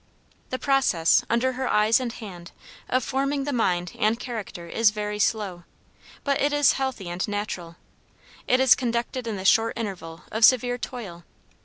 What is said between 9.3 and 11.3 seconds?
the short interval of severe toil.